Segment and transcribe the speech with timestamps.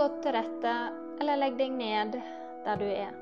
[0.00, 0.74] godt til rette,
[1.20, 2.14] eller legg deg ned
[2.64, 3.16] der du er.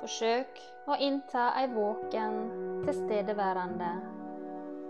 [0.00, 0.58] Forsøk
[0.90, 2.40] å innta ei våken,
[2.82, 3.92] tilstedeværende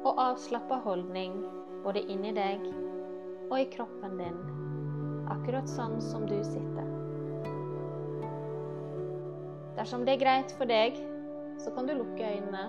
[0.09, 1.37] og avslappa holdning
[1.85, 2.65] både inni deg
[3.51, 4.41] og i kroppen din,
[5.37, 6.89] akkurat sånn som du sitter.
[9.77, 10.97] Dersom det er greit for deg,
[11.61, 12.69] så kan du lukke øynene.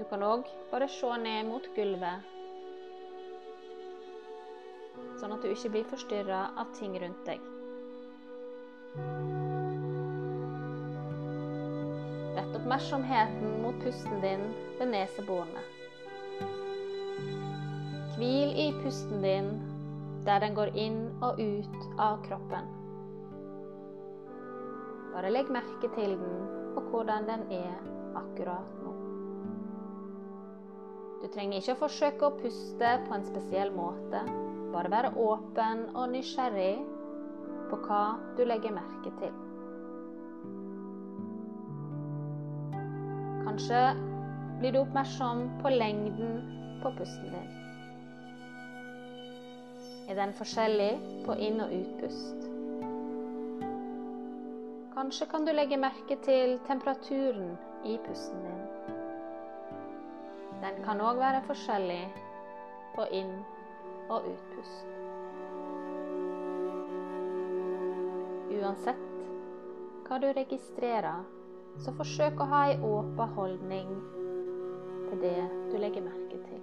[0.00, 2.32] Du kan òg bare se ned mot gulvet
[5.22, 7.44] sånn at du ikke blir forstyrra av ting rundt deg.
[12.34, 14.42] Rett oppmerksomheten mot pusten din
[14.80, 15.62] ved neseborene.
[18.16, 19.54] Hvil i pusten din
[20.26, 22.66] der den går inn og ut av kroppen.
[25.14, 26.38] Bare legg merke til den
[26.74, 27.74] og hvordan den er
[28.18, 28.92] akkurat nå.
[31.22, 34.26] Du trenger ikke å forsøke å puste på en spesiell måte.
[34.72, 36.74] Bare være åpen og nysgjerrig
[37.70, 38.02] på hva
[38.38, 39.34] du legger merke til.
[43.44, 43.82] Kanskje
[44.60, 46.38] blir du oppmerksom på lengden
[46.82, 47.50] på pusten din.
[50.08, 50.92] Er den forskjellig
[51.26, 52.48] på inn- og utpust?
[54.96, 58.62] Kanskje kan du legge merke til temperaturen i pusten din.
[60.62, 62.04] Den kan òg være forskjellig
[62.94, 63.42] på inn-
[64.08, 64.88] og utpust.
[68.52, 69.08] Uansett
[70.06, 71.22] hva du registrerer,
[71.80, 73.92] så forsøk å ha ei åpen holdning
[75.08, 75.38] til det
[75.70, 76.60] du legger merke til.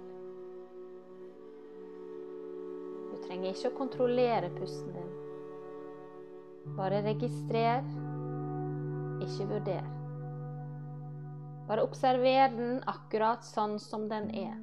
[3.10, 5.10] Du trenger ikke å kontrollere pusten din.
[6.76, 7.82] Bare registrer,
[9.26, 9.86] ikke vurder.
[11.66, 14.54] Bare observer den akkurat sånn som den er.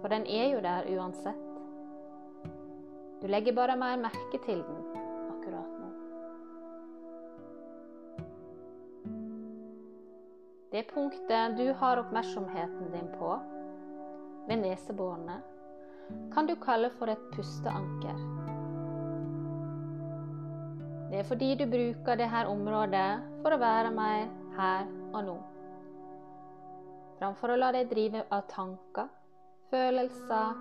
[0.00, 1.45] For den er jo der uansett.
[3.20, 4.82] Du legger bare mer merke til den
[5.32, 5.88] akkurat nå.
[10.72, 13.30] Det punktet du har oppmerksomheten din på,
[14.48, 15.38] ved neseborene,
[16.34, 18.20] kan du kalle for et pusteanker.
[21.10, 23.08] Det er fordi du bruker dette området
[23.40, 24.28] for å være mer
[24.58, 24.84] her
[25.14, 25.38] og nå.
[27.16, 29.08] Framfor å la deg drive av tanker,
[29.72, 30.52] følelser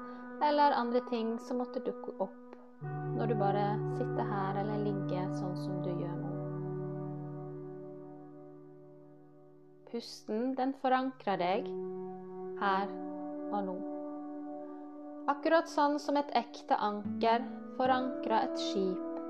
[0.45, 2.44] eller andre ting som måtte dukke opp
[2.84, 3.66] når du bare
[3.97, 6.31] sitter her eller ligger sånn som du gjør nå.
[9.91, 11.69] Pusten, den forankrer deg
[12.59, 12.96] her
[13.52, 13.75] og nå.
[15.31, 17.46] Akkurat sånn som et ekte anker
[17.80, 19.22] forankrer et skip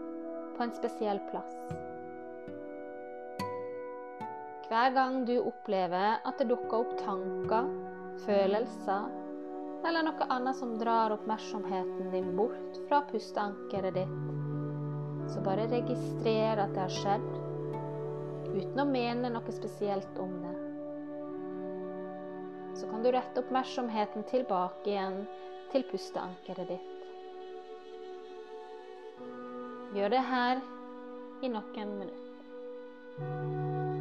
[0.56, 1.54] på en spesiell plass.
[4.66, 7.70] Hver gang du opplever at det dukker opp tanker,
[8.26, 9.25] følelser
[9.88, 16.74] eller noe annet som drar oppmerksomheten din bort fra pusteankeret ditt, så bare registrer at
[16.74, 17.30] det har skjedd,
[18.56, 20.54] uten å mene noe spesielt om det.
[22.76, 25.22] Så kan du rette oppmerksomheten tilbake igjen
[25.72, 26.92] til pusteankeret ditt.
[29.96, 30.64] Gjør det her
[31.46, 33.95] i noen minutter.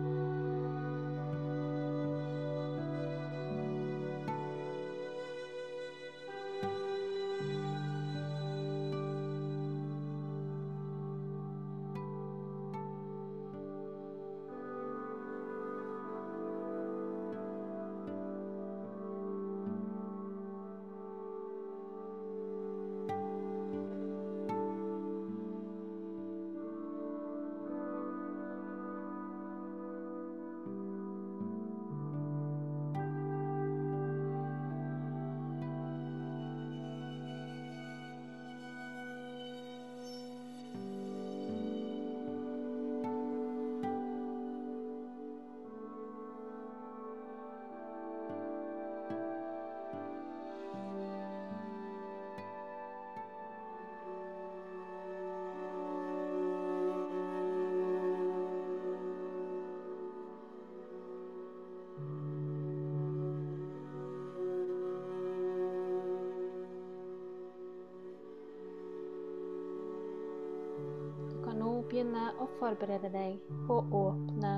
[71.88, 74.52] Begynne å forberede deg på å åpne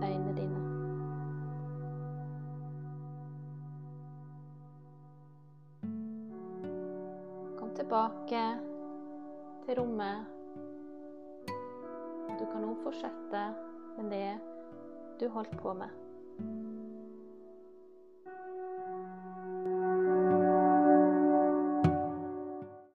[0.00, 0.60] øynene dine.
[7.60, 8.44] Kom tilbake
[9.66, 10.36] til rommet.
[12.40, 13.42] Du kan nå fortsette
[13.98, 14.30] med det
[15.20, 15.92] du holdt på med.